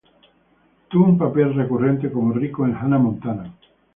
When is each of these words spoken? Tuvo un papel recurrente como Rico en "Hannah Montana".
Tuvo 0.89 1.05
un 1.05 1.19
papel 1.19 1.53
recurrente 1.53 2.11
como 2.11 2.33
Rico 2.33 2.65
en 2.65 2.73
"Hannah 2.75 2.97
Montana". 2.97 3.53